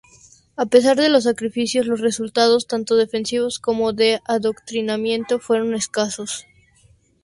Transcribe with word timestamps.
A 0.55 0.65
pesar 0.65 0.95
de 0.97 1.09
los 1.09 1.25
sacrificios, 1.25 1.85
los 1.85 2.01
resultados, 2.01 2.65
tanto 2.65 2.95
defensivos 2.95 3.59
como 3.59 3.93
de 3.93 4.19
adoctrinamiento, 4.25 5.37
fueron 5.39 5.75
escasos. 5.75 6.47